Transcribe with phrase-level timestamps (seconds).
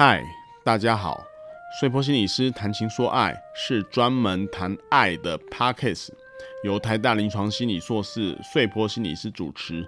[0.00, 0.22] 嗨，
[0.62, 1.26] 大家好！
[1.80, 6.10] 碎波心理师谈情说爱是专门谈爱的 Podcast，
[6.62, 9.84] 由台大临床心理硕士碎波心理师主持，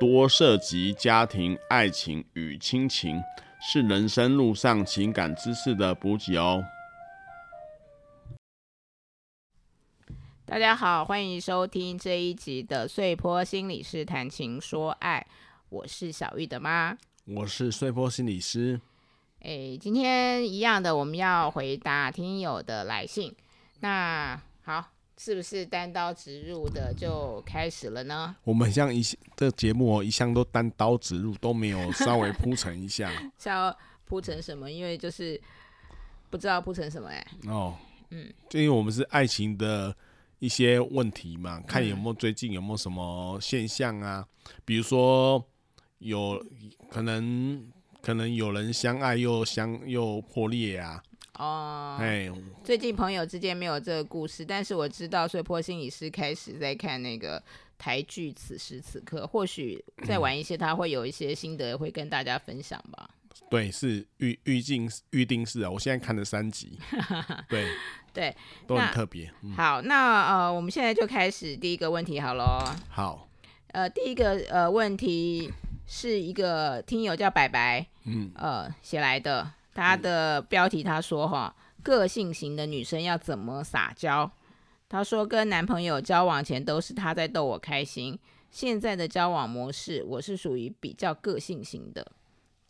[0.00, 3.22] 多涉及家庭、爱情与亲情，
[3.60, 6.64] 是人生路上情感知识的补给哦。
[10.44, 15.24] 大家好，欢迎收听这一集的碎波心理师谈情说爱，
[15.68, 18.80] 我是小玉的妈，我是碎波心理师。
[19.44, 23.30] 诶，今天一样的，我们要回答听友的来信。
[23.80, 24.82] 那好，
[25.18, 28.34] 是不是单刀直入的就开始了呢？
[28.44, 29.02] 我们像一
[29.36, 33.12] 这个节目哦，一向都单刀直入，都没有稍微铺陈一下。
[33.44, 34.70] 要铺陈什么？
[34.70, 35.38] 因为就是
[36.30, 37.26] 不知道铺陈什么哎。
[37.46, 37.76] 哦，
[38.12, 39.94] 嗯，就因为我们是爱情的
[40.38, 44.26] 一些问题嘛，看有没有最近有没有什么现象啊？
[44.26, 45.46] 嗯、比如说
[45.98, 46.42] 有
[46.88, 47.70] 可能。
[48.04, 51.02] 可能有人相爱又相又破裂啊！
[51.38, 52.30] 哦，哎，
[52.62, 57.42] 最近朋友之间没有这个故事，但是我知道所以破心理师开始在看那个
[57.78, 63.08] 台剧《此时此刻》，或许再晚一些他会有一些心得会跟大家分享吧。
[63.48, 66.78] 对，是预预定预定式啊，我现在看了三集，
[67.48, 67.66] 对
[68.12, 68.36] 对，
[68.66, 69.32] 都很特别。
[69.42, 72.62] 嗯、好，那呃，我们现在就开始第一个问题好喽。
[72.90, 73.28] 好，
[73.68, 75.50] 呃，第一个呃问题。
[75.86, 79.50] 是一个听友叫白白，嗯，呃，写来的。
[79.74, 84.30] 他的标题他说哈，个性型的女生要怎么撒娇？
[84.88, 88.16] 他说跟男朋友交往前都是他在逗我开心，
[88.52, 92.06] 现在的交往模式我是属于比较个性型的。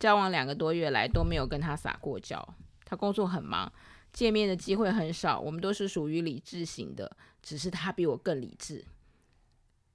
[0.00, 2.42] 交往两个多月来都没有跟他撒过娇，
[2.84, 3.70] 他工作很忙，
[4.12, 5.38] 见面的机会很少。
[5.38, 8.82] 我们都是属于理智型的，只是他比我更理智。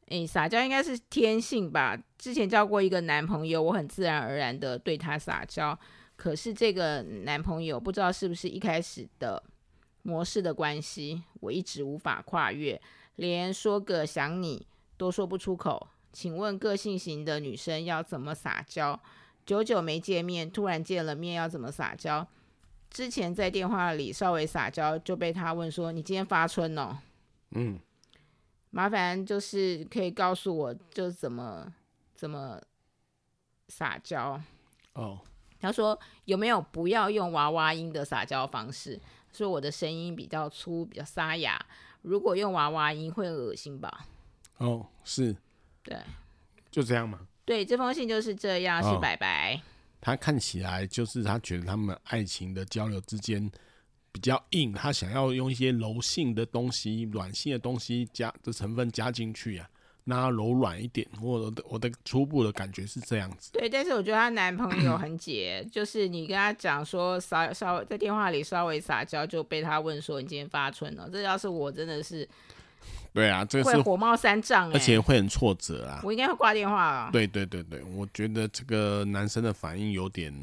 [0.10, 1.98] 诶，撒娇应该是天性吧。
[2.18, 5.78] 之前交过一个男朋友，我很自然而然的对他撒娇。
[6.16, 9.42] 可是这个男朋友不知道是不是一开始的
[10.02, 12.82] 模式的关系，我一直无法跨越，
[13.16, 14.68] 连说个想你
[14.98, 15.88] 都说不出口。
[16.12, 19.00] 请问个性型的女生要怎么撒娇？
[19.46, 22.28] 久久没见面，突然见了面要怎么撒娇？
[22.90, 26.98] 之前在电话里稍微撒娇，就被他问说：“你今天发春哦？”
[27.56, 27.80] 嗯。
[28.72, 31.74] 麻烦就是可以告诉我，就怎么
[32.16, 32.62] 怎么
[33.68, 34.40] 撒娇
[34.94, 35.20] 哦。
[35.60, 39.00] 他说有没有不要用娃娃音的撒娇方式？
[39.34, 41.60] 说我的声音比较粗，比较沙哑，
[42.02, 44.06] 如果用娃娃音会恶心吧？
[44.58, 45.36] 哦，是，
[45.84, 45.98] 对，
[46.72, 47.28] 就这样嘛？
[47.46, 49.56] 对，这封信就是这样，是白白。
[49.56, 49.62] 哦，
[50.02, 53.52] 他看起来就是他觉得他们爱情的交流之间。
[54.12, 59.70] 比较硬，他想要用一些柔性的东西、软性的东西加的成分加进去啊，
[60.06, 61.08] 让它柔软一点。
[61.22, 63.52] 我的我的初步的感觉是这样子。
[63.52, 71.08] 对，但是我觉得她男朋友很解，就是你跟他讲说稍稍微在电话里稍微撒娇，就被他问说你今天发春了。
[71.12, 72.28] 这要是我真的是，
[73.14, 76.02] 对啊，这个是会火冒三丈，而且会很挫折啊。
[76.04, 77.10] 我应该会挂电话啊。
[77.12, 80.34] 对对对对，我觉得这个男生的反应有点。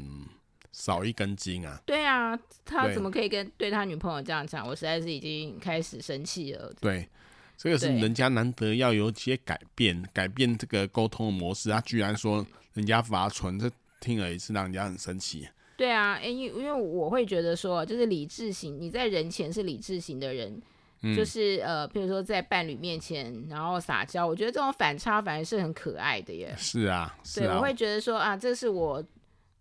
[0.77, 1.81] 少一根筋啊！
[1.87, 4.65] 对啊，他怎么可以跟对他女朋友这样讲？
[4.65, 6.71] 我实在是已经开始生气了。
[6.79, 7.09] 对，
[7.57, 11.71] 这个是人家难得要有些改变，改变这个沟通的模式。
[11.71, 12.45] 他居然说
[12.75, 13.67] 人家发春，这
[13.99, 15.49] 听了也是让人家很生气。
[15.75, 20.61] 对啊，因因为我会觉得说，就是理智型，你在人前是理智型的人，
[21.01, 26.53] 嗯、就是呃，比如说在伴侣面前然后撒娇，我觉得这种反差反而是很可爱的耶。
[26.55, 29.03] 是啊，是啊，对，我会觉得说啊，这是我。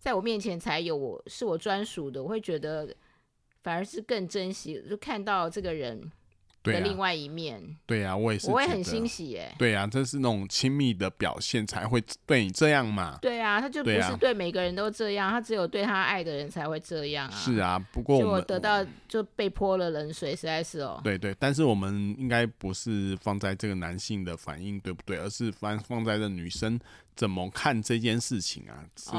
[0.06, 2.94] 在我面前才有我是我专属的，我会觉得
[3.65, 6.00] 反而是更珍惜，就看到这个人
[6.75, 7.62] 的另外一面。
[7.87, 9.54] 对啊，啊，我也是，我会很欣喜耶。
[9.59, 13.19] 对啊，这是那种亲密的表现才会对你这样嘛。
[13.22, 17.37] 对啊，他就不是对每个人都这样，啊、他只有对他爱的人才会这样啊。
[17.37, 21.00] 是啊，不过我，我得到就被泼了冷水，实在是哦。
[21.03, 26.78] 对对，但是我们应该不是放在这个男性的反应对不对，而是放放在这女生。
[27.15, 28.84] 怎么看这件事情啊？
[28.94, 29.10] 是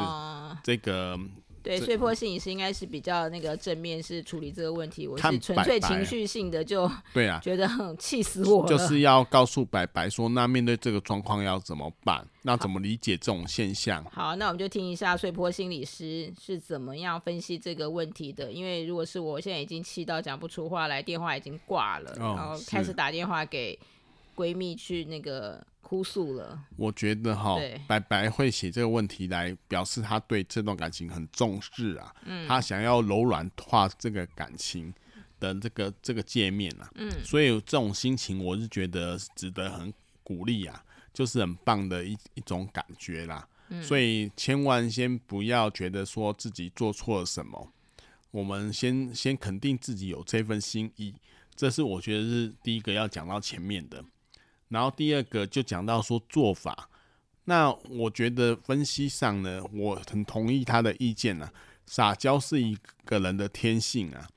[0.63, 1.19] 这个、呃、
[1.63, 5.07] 对，穗波心理师应该是比较那个正面，是处理这个问题。
[5.07, 8.69] 我是纯粹情绪性的，就 对啊，觉得很气死我了。
[8.69, 12.25] 就是要告诉白白说，那面对这个状况要怎么办？
[12.43, 14.03] 那怎么理解这种现象？
[14.05, 18.51] 好，那我们就听一下碎波心理师是怎么样分析这个问题的。
[18.51, 23.77] 因为如果是我现在已经气到讲不出话来，电话已经挂了，哦、然后开始打电话给
[24.35, 25.61] 闺蜜去那个。
[25.87, 27.55] 哭诉了，我觉得哈，
[27.87, 34.93] 白白会写这个问题来表示他对这段感情很重视啊，嗯，他想要柔软化这个感情
[35.39, 39.93] 的这个这个界面啊，嗯，所以这种心情我是觉得值得很
[40.23, 43.47] 鼓励啊，就是很棒的一一种感觉啦。
[43.69, 47.71] 嗯，所以千万先不要觉得说自己做错了什么，
[48.31, 51.15] 我们先先肯定自己有这份心意，
[51.55, 54.03] 这是我觉得是第一个要讲到前面的。
[54.69, 56.89] 然后第二个就讲到说做法，
[57.45, 61.51] 那我觉得分析上呢，我很同意他的意见啊，
[61.85, 64.27] 撒娇是一个人的天性啊，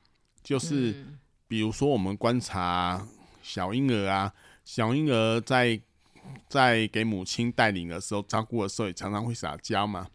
[0.42, 1.04] 就是
[1.48, 3.04] 比如说我们观察
[3.42, 4.32] 小婴儿啊，
[4.64, 5.80] 小婴儿在
[6.48, 10.06] 在给母亲带领的时候，照顾的时候也常常会撒娇嘛，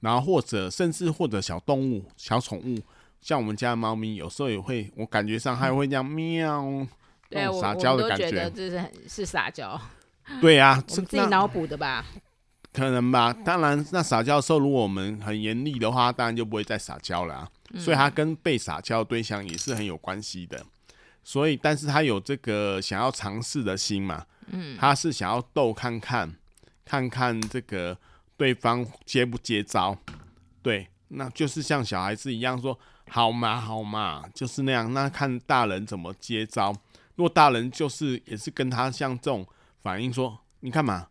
[0.00, 2.80] 然后或者甚至或者小动物、小宠物，
[3.20, 6.86] 像我们家的猫咪，有时候也会，我感觉上还会这样喵。
[7.28, 9.80] 对，撒娇的感觉，我我都觉得这是很是撒娇。
[10.40, 12.04] 对呀、啊，我们自己脑补的吧？
[12.72, 13.32] 可能吧。
[13.32, 17.80] 当然，那撒娇的时候，如果我们很严厉的话，当然就不会再撒娇了、啊嗯。
[17.80, 20.64] 所以，他跟被撒娇的对象也是很有关系的。
[21.24, 24.24] 所以，但是他有这个想要尝试的心嘛？
[24.48, 26.34] 嗯，他是想要逗看看，
[26.84, 27.96] 看看这个
[28.36, 29.96] 对方接不接招。
[30.62, 32.78] 对，那就是像小孩子一样说
[33.10, 36.74] ：“好嘛，好嘛，就是那样。”那看大人怎么接招。
[37.18, 39.44] 如果大人就是也是跟他像这种
[39.82, 41.08] 反应说，你干嘛？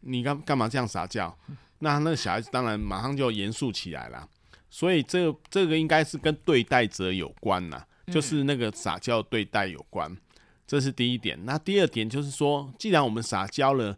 [0.00, 1.32] 你干干嘛这样撒娇？
[1.78, 4.28] 那那个小孩子当然马上就严肃起来了。
[4.68, 10.16] 所以这个这个应该是跟对待者有关呐，就是那个撒娇对待有关。
[10.66, 11.38] 这是第一点。
[11.44, 13.96] 那第二点就是说，既然我们撒娇了，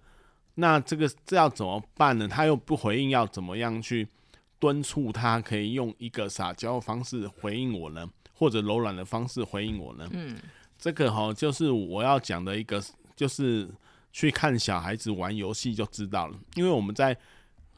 [0.56, 2.28] 那这个这要怎么办呢？
[2.28, 4.06] 他又不回应，要怎么样去
[4.58, 8.06] 敦促他可以用一个撒娇的方式回应我呢？
[8.34, 10.06] 或者柔软的方式回应我呢？
[10.12, 10.38] 嗯。
[10.82, 12.82] 这个哈，就是我要讲的一个，
[13.14, 13.70] 就是
[14.12, 16.36] 去看小孩子玩游戏就知道了。
[16.56, 17.16] 因为我们在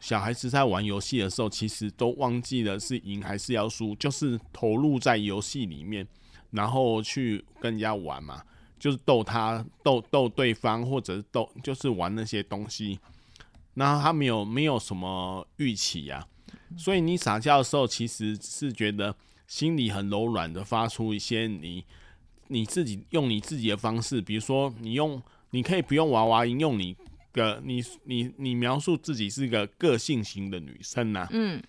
[0.00, 6.08] 小孩子在玩游戏的时候，其实都忘记了是赢还是要输，就是投入在游戏里面，
[6.50, 8.42] 然后去跟人家玩嘛，
[8.78, 12.98] 就是逗他逗逗对方，或者是逗就是玩那些东西。
[13.74, 16.26] 然后他没有没有什么预期呀，
[16.74, 19.14] 所以你撒娇的时候，其实是觉得
[19.46, 21.84] 心里很柔软的，发出一些你。
[22.54, 25.20] 你自己用你自己的方式，比如说你用，
[25.50, 26.96] 你可以不用娃娃音，用你
[27.32, 31.28] 个你你你描述自己是一个个性型的女生呐、啊。
[31.32, 31.60] 嗯，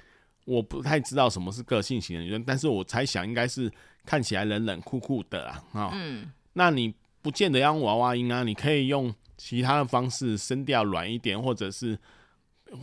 [0.45, 3.71] 我不太知道什么是个性型的女生，但是我猜想应该是
[4.05, 5.63] 看起来冷冷酷酷的啊。
[5.73, 6.93] 啊，嗯，那你
[7.23, 11.97] 不见得要用娃娃音啊，你可以用其他的方式，声调软一点，或者是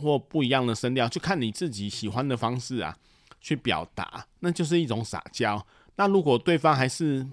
[0.01, 2.97] 或不一样的声调，就看你自己喜欢的方式啊，
[3.39, 5.65] 去表达，那就是一种撒娇。
[5.95, 7.25] 那如果对方还是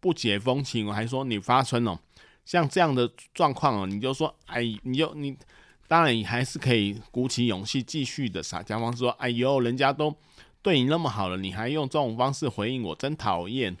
[0.00, 1.98] 不解风情，我还说你发春哦，
[2.44, 5.36] 像这样的状况哦，你就说，哎，你就你，
[5.88, 10.14] 当然你还是可以鼓起勇气继续的撒娇方式说，哎呦，人家都
[10.62, 13.76] 对你那么好了，你还用这种方式回应我，真讨厌，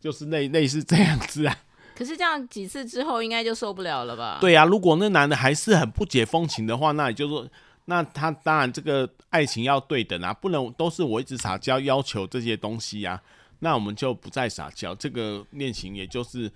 [0.00, 1.56] 就是类类似这样子啊。
[1.94, 4.38] 可是这样几次之后，应该就受不了了吧？
[4.40, 7.46] 对呀、啊，如果那男的还是很不解风情的话，那也就是说，
[7.84, 13.22] 那他当然这个爱情要对等啊，不能都是我一直撒娇要求这些东西呀、啊。
[13.62, 16.50] 那我们就不再撒娇，这个恋情也就是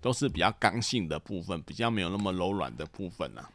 [0.00, 3.50] 都是比较刚性的部分，比较没有那么柔软的部分啊。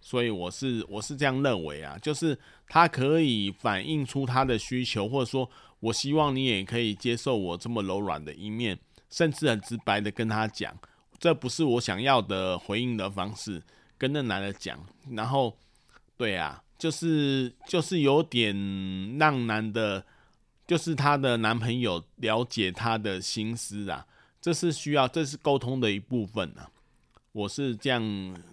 [0.00, 2.36] 所以我是我是这样认为啊，就是
[2.68, 5.48] 他可以反映出他的需求，或者说
[5.78, 8.76] 我希望你也可以接受我这么柔软的一面，
[9.08, 10.76] 甚至很直白的跟他讲，
[11.20, 13.62] 这不是我想要的回应的方式，
[13.96, 14.84] 跟那男的讲。
[15.10, 15.56] 然后，
[16.16, 18.52] 对啊，就是就是有点
[19.16, 20.04] 让男的。
[20.72, 24.06] 就是她的男朋友了解她的心思啊，
[24.40, 26.66] 这是需要，这是沟通的一部分啊。
[27.32, 28.02] 我是这样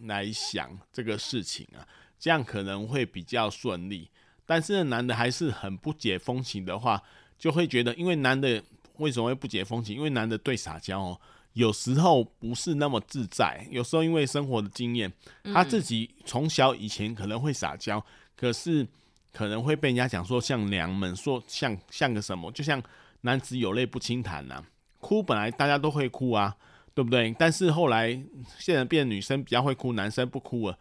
[0.01, 1.79] 来想这个事情啊，
[2.19, 4.09] 这样可能会比较顺利。
[4.45, 7.01] 但是男的还是很不解风情的话，
[7.38, 8.61] 就会觉得，因为男的
[8.97, 9.95] 为什么会不解风情？
[9.95, 11.21] 因为男的对撒娇哦，
[11.53, 13.65] 有时候不是那么自在。
[13.71, 15.09] 有时候因为生活的经验，
[15.53, 18.85] 他自己从小以前可能会撒娇，可是。
[19.31, 22.81] 可能会被人家讲说像娘们，说像像个什么，就像
[23.21, 24.63] 男子有泪不轻弹呐，
[25.00, 26.55] 哭本来大家都会哭啊，
[26.93, 27.33] 对不对？
[27.38, 28.09] 但是后来
[28.57, 30.77] 现在变女生比较会哭，男生不哭了，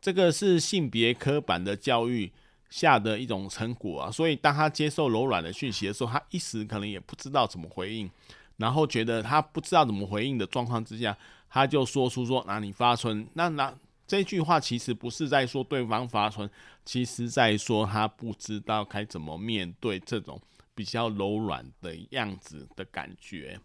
[0.00, 2.30] 这个是性别刻板的教育
[2.68, 4.10] 下的一种成果啊。
[4.10, 8.10] 所以当他接受柔软的讯息的时候，他一时可能也不知道怎么回应，
[8.58, 11.16] 然后觉得他不知道怎么回应的状况之下，
[11.48, 13.72] 他就说出说哪里发春，那那。
[14.06, 16.48] 这句话其实不是在说对方发春，
[16.84, 20.40] 其实在说他不知道该怎么面对这种
[20.74, 23.58] 比较柔软的样子的感觉。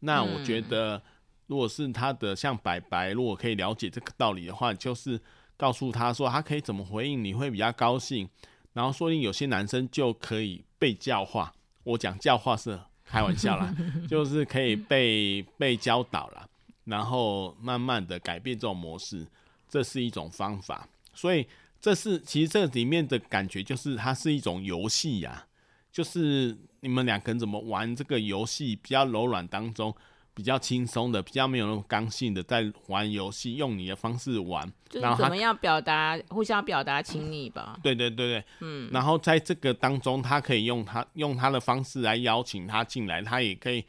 [0.00, 1.00] 那我觉得，
[1.46, 5.20] 如果是他的像白白，如果可以了解这个道理的话，就是
[5.56, 8.28] 告诉他说他可以怎么回应，你会比较高兴。
[8.72, 11.52] 然后说不定有些男生就可以被教化。
[11.84, 13.74] 我讲教化是开玩笑啦，
[14.08, 16.48] 就是可以被被教导了，
[16.84, 19.26] 然后慢慢的改变这种模式。
[19.70, 21.46] 这是一种方法，所以
[21.80, 25.46] 这是其实这里面的感觉就是它是一种游戏呀，
[25.90, 29.96] 就是你们两个人怎么玩这个游戏，比较柔软当中。
[30.32, 37.78] 比较轻松的，比较没有那种刚性的，在玩游戏，用你的方式玩，就是怎么样表达，互相表达亲密吧。
[37.82, 38.88] 对对对对，嗯。
[38.90, 43.84] 然后在这个当中，他可以用他用他的方式来邀请他进来，他也可以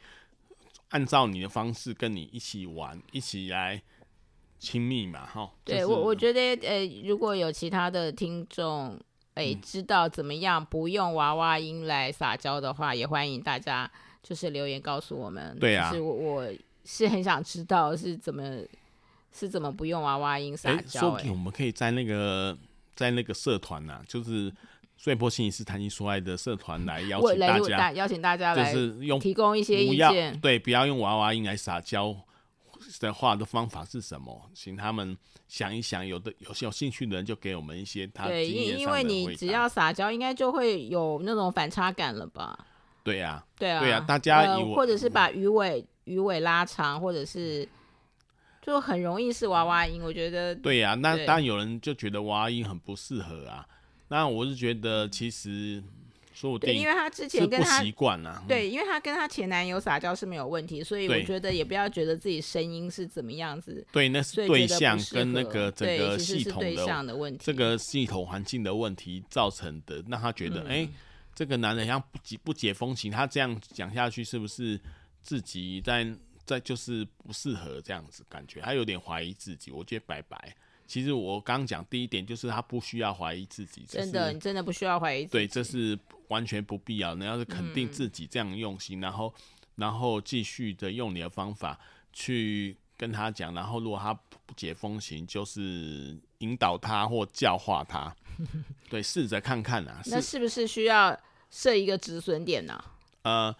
[0.90, 3.80] 按照你的方式跟你一起玩，一起来
[4.62, 5.50] 亲密嘛，哈。
[5.64, 8.98] 对、我我觉得，呃，如果有其他的听众，
[9.34, 13.90] 哎，知道怎么样不用娃娃音来撒娇的话，也欢迎大家。
[14.22, 16.48] 就是留言告诉我们，对啊，是我我
[16.84, 18.58] 是很想知道是怎么
[19.32, 21.00] 是怎么不用娃娃音撒娇、欸。
[21.00, 22.56] 说不定我们可以在那个
[22.94, 24.52] 在那个社团呐、啊，就是
[24.96, 32.16] 穗波心理是谈情说爱的社团来邀请大家，邀请大家来，就是用提供一些意见，对，不要用娃娃音来撒娇
[33.00, 34.50] 的话的方法是什么？
[34.54, 35.16] 请他们
[35.48, 42.66] 想一想，有的有些有兴趣的人就给我们一些他对，因因为你只要撒娇，应该就会有那种反差感了吧。
[43.04, 47.68] 对呀、啊，对啊，对啊，大家、呃、或者是把鱼尾鱼尾拉长，或者是
[48.60, 50.00] 就很容易是娃娃音。
[50.02, 53.66] 我觉得对呀、啊，那当然有人就觉得娃娃音很不适合啊。
[54.08, 55.82] 那我是觉得其实
[56.32, 63.86] 说不定，因为他之前跟他习惯了，对，因为他跟他前男友撒娇是没有问题，所以我觉得也不要觉得自己声音是怎么样子。
[63.92, 66.62] 对，那是对象跟那个整个系统
[67.06, 70.82] 的问题，这个系统环境的问题造成的，让他觉得哎。
[70.82, 70.88] 嗯欸
[71.34, 74.78] 这个男人像不解不解风情，他这样讲下去是不是
[75.22, 76.06] 自己在
[76.44, 78.60] 在就是不适合这样子感觉？
[78.60, 79.70] 他有点怀疑自己。
[79.70, 80.54] 我觉得拜拜。
[80.86, 85.32] 其实我刚讲第一点就是他不需要怀疑自己，真的，你真的不需要怀疑自己。
[85.32, 85.98] 对，这是
[86.32, 87.14] 完全不必要。
[87.14, 89.34] 你要是肯定自己这样用心，嗯、然后
[89.76, 91.78] 然后继续的用你的方法
[92.12, 98.14] 去跟他讲，然后如果他不解风情，就是引导他或教化他。
[98.88, 100.00] 对，试着看看啊。
[100.06, 101.18] 那是不是需要
[101.50, 102.82] 设一个止损点呢？
[103.22, 103.54] 呃，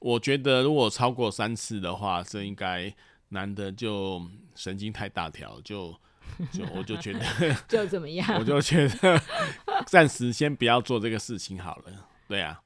[0.00, 2.92] 我觉得如果超过三次的话，这应该
[3.28, 4.20] 男的就
[4.54, 5.94] 神经太大条，就
[6.52, 7.20] 就我就觉得
[7.68, 8.38] 就怎么样？
[8.38, 9.20] 我就觉得
[9.86, 12.08] 暂时先不要做这个事情好了。
[12.28, 12.60] 对啊。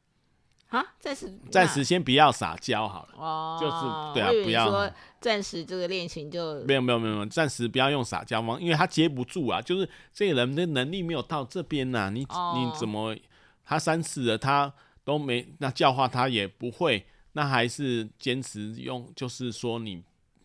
[0.69, 4.69] 啊，暂时暂时先不要撒娇好了，哦，就是对啊，不要。
[4.71, 4.89] 说
[5.21, 13.17] 暂时这个恋情就没有没有没有，暂时不要用撒娇嘛，因为他接不住啊，就是这个人的能力没有到这边呐、啊，你、哦、你怎么
[13.65, 20.05] 他三次了他都没那教化他也不会，那还是坚持用，就是说你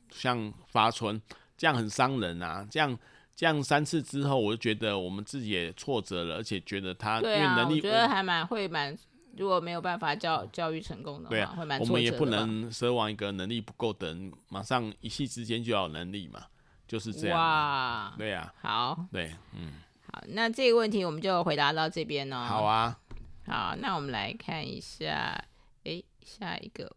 [0.10, 1.22] 像发春
[1.56, 2.98] 这样很伤人啊，这样
[3.36, 8.98] 这样三次之后，我就觉得我们自己也挫折了，而且觉得他因为能力，我觉得还蛮会蛮。
[9.38, 11.77] 如果没有办法教教育成功的话，对啊，会蛮。
[11.82, 16.42] 我们也不能奢望一个能力不够的人马上一夕之间就要有能力嘛，
[16.88, 17.38] 就是这样。
[17.38, 19.74] 哇，对呀、啊，好，对，嗯，
[20.10, 22.46] 好，那这个问题我们就回答到这边哦。
[22.48, 22.98] 好啊，
[23.46, 25.38] 好，那我们来看一下，
[25.84, 26.96] 哎，下一个，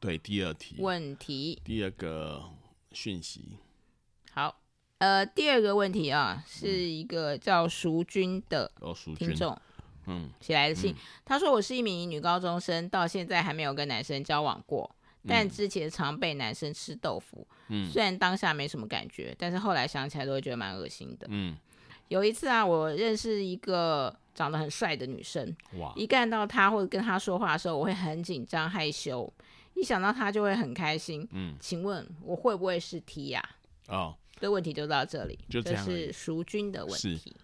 [0.00, 2.42] 对，第二题问题，第二个
[2.90, 3.58] 讯息。
[5.00, 8.70] 好，呃，第二个问题啊，是一个叫淑君的
[9.16, 9.52] 听众。
[9.52, 9.62] 哦
[10.10, 14.90] 嗯，写来的信，嗯，他说，我是一名女高中生，到现在还没有跟男生交往过，
[15.26, 17.46] 但之前常被男生吃豆腐。
[17.68, 21.26] 嗯，虽然当下没什么感觉，但是后来想起来都会觉得蛮恶心的。
[21.28, 21.54] 嗯，
[22.08, 29.30] 有一次啊，我认识一个长得很帅的女生，哇，一看到他或者跟他说话的时候，我会很紧张害羞，
[29.74, 31.28] 一想到他就会很开心。
[31.32, 33.46] 嗯，请问我会不会是 T 呀？
[33.88, 37.36] 哦，这问题就到这里，就这是赎君的问题。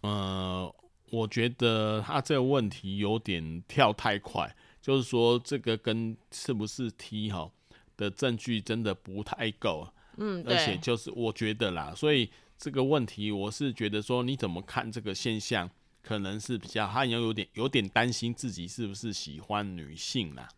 [0.00, 0.74] 呃。
[1.12, 7.48] 我觉得他这个问题有点跳太快，就是说这个跟是不是 T 哈
[7.96, 15.70] 的证据真的不太够，嗯，而且就是我觉得啦，所以这个问题我是觉得说你怎么看这个现象，
[16.02, 20.48] 可能是比较他有有点有点担心自己是不是喜欢女性啦，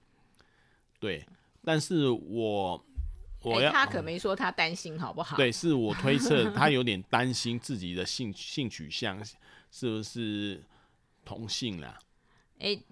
[0.99, 1.27] 对，
[1.63, 2.83] 但是我
[3.43, 5.37] 我要、欸、他可没说他担心好不好？
[5.37, 9.19] 对，是我推测 他有点担心自己的性性取向。
[9.71, 10.63] 是不是
[11.27, 11.99] 同性啦？
[12.59, 12.83] 哎、欸，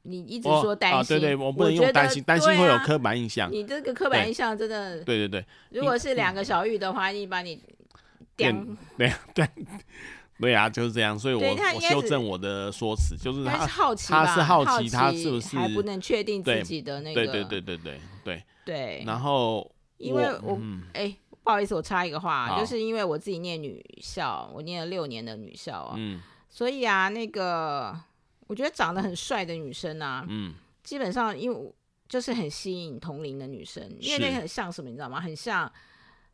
[0.00, 3.52] 你一直说担心、哦啊，对对，我不能用担心，担心会有刻板印象。
[3.52, 5.44] 你这个刻板印象真的，对对对。
[5.68, 7.62] 如果是两个小玉的话，你把你
[8.34, 8.66] 点
[8.96, 9.46] 对对
[10.40, 11.18] 对啊，就是这样。
[11.18, 11.42] 所以我
[11.74, 17.26] 我修正我的说辞，就是他是好奇，他是好奇，他是不是还不能确定自己的那个？
[17.26, 19.04] 对对对对对对对。
[19.06, 19.70] 然后
[20.02, 20.60] 因为我
[20.92, 21.06] 哎。
[21.06, 21.16] 嗯。
[21.44, 28.00] 不好意思，我插一个话，就是因为我自己念女校，我念了六年的女校啊，嗯，所以啊，那个
[28.46, 30.54] 我觉得长得很帅的女生啊，嗯，
[30.84, 31.74] 基本上因为
[32.08, 35.20] 就是很吸引同龄的女生，因为那个很像什么，你知道吗？
[35.20, 35.68] 很像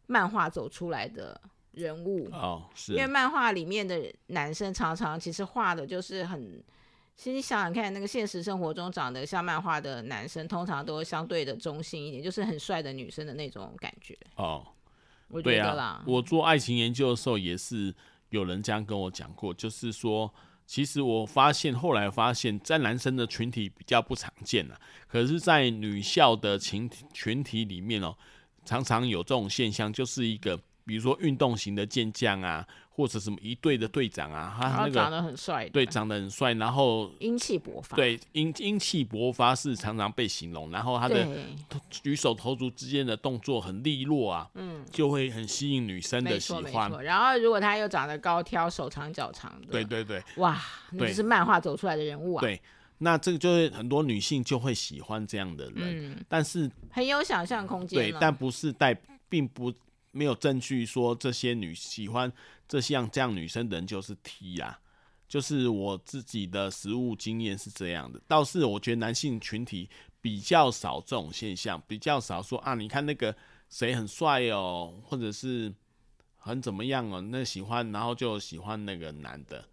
[0.09, 1.41] 漫画走出来的
[1.73, 2.29] 人物。
[2.31, 2.93] 哦，是。
[2.93, 6.63] 因为漫画里面的男生常常其实画的就是很，
[7.19, 14.65] 其实你想想看，那个现实生活中长得像漫画的男生，通常都相对的中性一点，就是很帅的女生的那种感觉哦。
[15.27, 17.93] 我觉得啦，啊，我做爱情研究的时候也是
[18.31, 20.33] 有人这样跟我讲过，就是说，
[20.65, 28.17] 其实我发现后来发现，在男生的群体比较不常见了，可是，在女校的群群体里面哦，
[28.65, 30.61] 常常有这种现象，就是一个。
[30.89, 41.29] 比如说运动型的健将啊，或者什么一队的队长啊，他那个长得很帅，对，长得很帅，然后英气勃发，对，英英气勃发是常常被形容，然后他的
[41.91, 46.91] 举手投足之间的动作很利落啊，嗯，就会很吸引女生的喜欢。
[47.05, 50.59] 然后如果他又长得高挑，手长脚长的，对对对，哇，
[50.93, 52.41] 那就是漫画走出来的人物啊。
[52.41, 52.59] 对，
[52.97, 59.71] 那这个就是很多女性就会喜欢这样的人，嗯，但是很有想象空间，对，但不是带，并不。
[60.11, 62.33] 没有证据说这些女喜欢
[62.67, 64.79] 这像这样女生的人就是 T 啊，
[65.29, 68.21] 就是我自己的实物经验是这样的。
[68.27, 69.89] 倒是我觉得男性群体
[70.21, 73.35] 比较少这种现象，比较少说啊，你看那个
[73.69, 75.73] 谁很帅哦，或者是
[76.37, 79.65] 很怎么样哦，那喜欢然后就喜欢那个男的，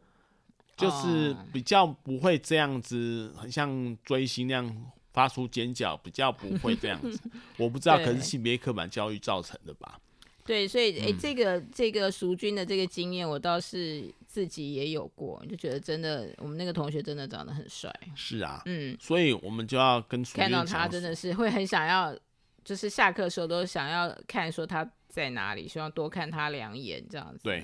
[0.76, 7.20] 就是比较不会这样子，很像追星那样发出尖叫，比较不会这样子。
[7.58, 10.00] 我不知道，可是性别刻板教育造成的吧。
[10.46, 17.92] 对，所以诶、欸，这个这个赎军的这个经验，我倒是自己也有过，就觉得真的，我们那个同学真的长得很帅。
[18.14, 22.16] 是啊，嗯，所以我们就要跟看到他，真的是会很想要，
[22.64, 27.40] 就是下课的时候都想要看说他在哪里，希望多看他两眼这样子。
[27.44, 27.64] 对，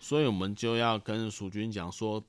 [0.00, 2.20] 所以我们就要跟蜀军讲说，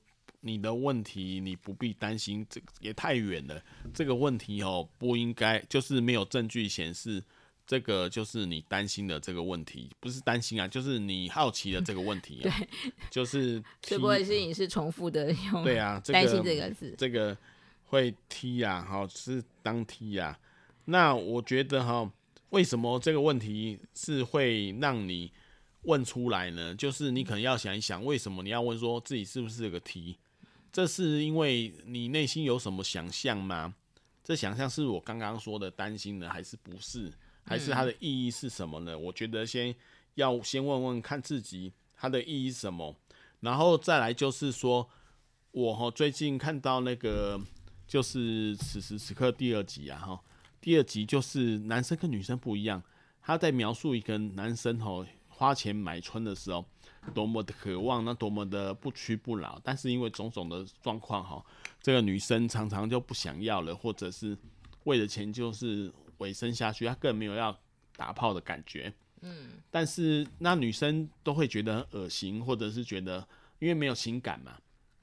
[0.41, 3.59] 你的问题你不必担心，这也太远了，
[3.95, 7.23] 这个问题哦不应该，就是没有证据显示。
[7.67, 12.43] 这个就是你担心的这个问题，不是担心啊，就是你好奇的这个问题啊。
[12.57, 12.67] 对，
[13.11, 15.63] 就是会不会是你是重复的用？
[15.65, 17.37] 对啊，担心这个字，这个
[17.87, 20.39] 会踢啊，好是当踢啊。
[20.85, 22.09] 那我觉得哈，
[22.51, 25.29] 为什么这个问题是会让你
[25.81, 26.73] 问出来呢？
[26.73, 30.15] 就是你可能要想一想，为什么你要问说自己是不是个 T？
[30.71, 33.75] 这是因为你内心有什么想象吗？
[34.23, 37.11] 这想象是我刚刚说的担心呢，还是不是？
[37.47, 38.91] 还是它的意义是什么呢？
[38.91, 39.73] 嗯、我觉得先
[40.15, 42.93] 要先问问看自己它的意义是什么，
[43.39, 44.89] 然后再来就是说，
[45.51, 47.39] 我哈最近看到那个
[47.87, 50.21] 就是此时此刻第二集啊哈，
[50.59, 52.83] 第二集就是男生跟女生不一样，
[53.21, 56.65] 他在描述一个男生哈花钱买春的时候
[57.13, 61.45] 多么的渴望，那多么的不屈不挠，但是因为种种的状况哈，
[61.81, 64.37] 这个女生常常就不想要了，或者是
[64.83, 65.89] 为了钱就是。
[66.17, 67.57] 尾声下去，他更没有要
[67.95, 68.93] 打炮的感觉。
[69.21, 73.27] 嗯，但是那女生都会觉得很恶心，或者是觉得
[73.57, 74.55] 因为没有情感嘛，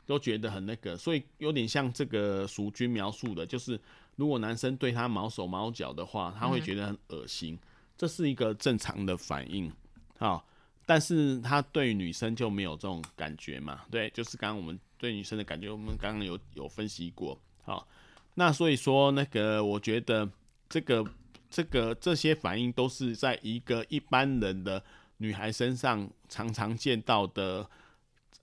[0.07, 3.79] 都觉得很那个，所以有点像这个淑君描述的，就是
[4.15, 7.59] 如果男生对她毛手毛脚的话，他会觉得很恶心，
[7.99, 9.69] 这是一个正常的反应。
[10.17, 10.47] 好，
[10.87, 13.81] 但是他对女生就没有这种感觉嘛？
[13.91, 17.37] 对，就是刚刚我们对女生的感觉，我们刚刚有有分析过。
[17.65, 17.89] 好，
[18.35, 20.31] 那所以说那个我觉得。
[20.75, 21.05] 这个、
[21.49, 24.83] 这个、这些反应都是在一个一般人的
[25.19, 27.71] 女孩身上常常见到的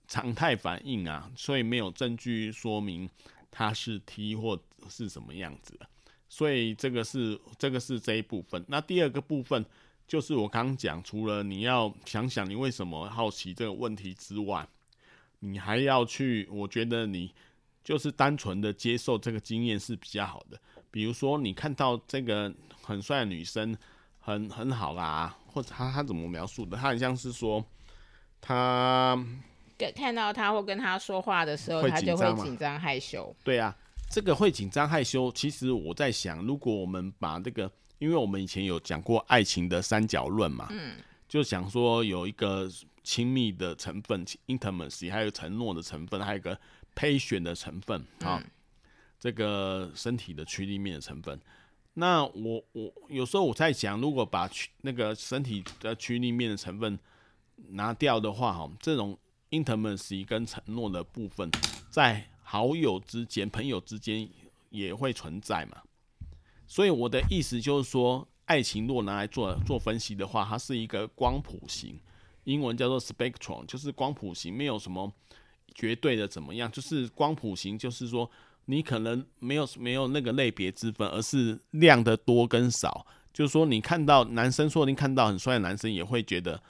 [0.08, 3.06] 常态反应啊，所以没有证据说明
[3.50, 5.86] 她是 T 或是什么样子的。
[6.26, 8.64] 所以这个是这个是这一部分。
[8.66, 9.62] 那第二个部分
[10.08, 14.66] 就是我刚刚讲，除了你要想想你为什么好奇这个问题之外，
[15.40, 17.30] 你还要去，我觉得你
[17.84, 20.58] 就是单纯的接受这个经验是比较好的。
[20.92, 22.52] 比如说，你看到这个
[22.82, 23.74] 很帅的女生
[24.20, 26.76] 很很好啦，或者他他怎么描述的？
[26.76, 27.64] 他很像是说，
[28.42, 29.18] 他
[29.78, 33.34] 跟看到他或跟他说话的时候，他就会紧张害羞。
[33.42, 33.74] 对啊，
[34.10, 35.32] 这个会紧张害羞。
[35.32, 42.70] 其实我在想，如果我们把这个，因为我们以前有讲过爱情的三角论嘛，嗯，就想说有一个
[43.02, 46.56] 亲密的成分 （intimacy），还有承诺的成分，还有一个
[46.94, 48.38] passion 的成分啊。
[48.44, 48.50] 嗯
[49.22, 51.40] 这个身体的驱力面的成分，
[51.94, 56.98] 那我我有时候我在想，如果把那个身体的驱力面的成分
[57.68, 59.16] 拿掉的话，哈，这种
[59.50, 61.48] intimacy 跟承诺的部分，
[61.88, 64.28] 在好友之间、朋友之间
[64.70, 65.82] 也会存在嘛。
[66.66, 71.96] 所以我的意思就是说，爱情若拿来做做分析的话，它是一个光谱型，
[72.42, 75.12] 英文叫做 spectrum，就是光谱型，没有什么
[75.76, 78.28] 绝对的怎么样，就是光谱型，就是说。
[78.66, 83.06] 你可能没有没有那个类别之分，而是量的多跟少。
[83.32, 86.62] 就是说，你看到男生，说不定看到很帅的男生，也会觉得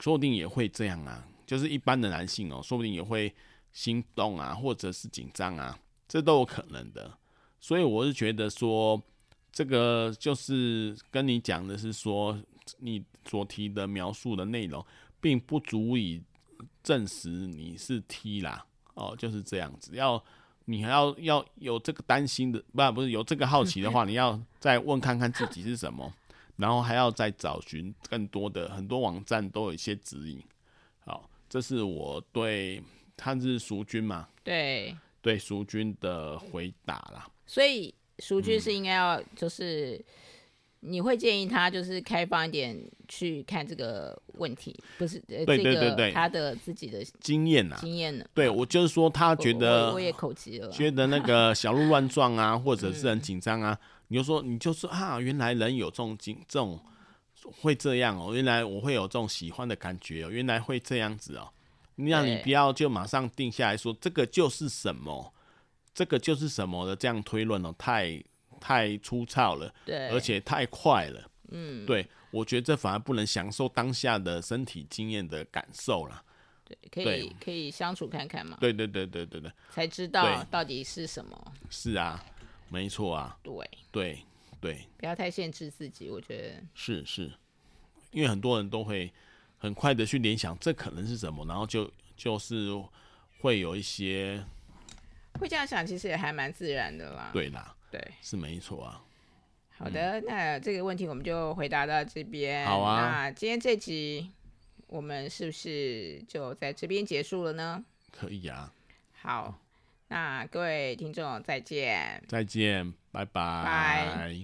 [0.00, 3.32] 说不定也会这样啊，就是一般的男性哦、说不定也会
[3.72, 7.10] 心动啊，或者是紧张啊，这都有可能的。
[7.60, 9.00] 所以我是觉得说，
[9.52, 12.36] 这个就是跟你讲的是说，
[12.78, 14.84] 你所提的描述的内容，
[15.20, 16.20] 并不足以
[16.82, 19.94] 证实你是 T 啦，哦，就是这样子。
[19.94, 20.20] 要
[20.66, 26.12] 你还要要有这个担心的，不不是有这个好奇的话， 你要再问看看自己是什么。
[26.56, 30.40] 然后还要再找寻更多的，很多网站都有一些指引。
[31.00, 32.80] 好，这是我对
[33.16, 34.28] 他是淑君嘛？
[34.44, 37.26] 对对，淑君的回答啦。
[37.46, 40.04] 所以淑君是应该要就是、嗯、
[40.84, 45.18] 你会建议他就是开放一点去看这个问题，不是？
[45.20, 48.24] 对对对对，他的自己的经验呐，经验呢？
[48.34, 53.72] 对，我就是说他觉得我，我也口急了，觉得那个小鹿乱撞啊，或者是很紧张啊。
[53.80, 56.78] 嗯你就说，你就说啊，原来人有这种经，这种
[57.62, 58.34] 会这样哦、喔。
[58.34, 60.30] 原来我会有这种喜欢的感觉哦、喔。
[60.30, 61.52] 原来会这样子哦、喔。
[61.94, 65.32] 你让你不要就马上定下来说这个就是什么，
[65.94, 68.22] 这个就是什么的这样推论哦、喔，太
[68.62, 71.30] 太粗糙了，对，而且太快了。
[71.50, 76.22] 嗯，对，我觉得这反而不能享受当下的身体经验的感受了。
[76.64, 78.56] 对，可以可以相处看看嘛。
[78.60, 81.52] 对对对对对对，才知道到底是什么。
[81.68, 82.24] 是啊。
[82.68, 83.52] 没错啊，对
[83.90, 84.18] 对
[84.58, 87.30] 对，不要太限制自己，我觉得是是，
[88.12, 89.12] 因为很多人都会
[89.58, 92.70] 很快的去联想这可能是什么，然后就就是
[93.40, 94.42] 会有一些
[95.38, 97.28] 会这样想，其实也还蛮自然的啦。
[97.30, 99.04] 对啦，对，是没错啊。
[99.76, 102.66] 好的，嗯，那这个问题我们就回答到这边。
[102.66, 104.30] 好啊，那今天这集
[104.86, 107.84] 我们是不是就在这边结束了呢？
[108.10, 108.72] 可以啊。
[109.20, 109.58] 好。
[110.08, 113.32] 那各位听众再见，再见，拜拜。
[113.64, 114.36] 拜。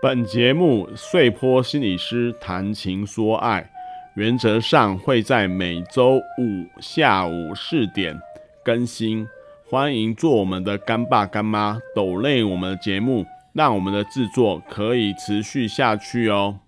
[0.00, 3.70] 本节目碎坡心理师谈情说爱，
[4.16, 8.18] 原则上会在每周五下午四点
[8.64, 9.28] 更新，
[9.74, 16.60] 欢迎做我们的干爸干妈，抖累我们的节目，让我们的制作可以持续下去哦。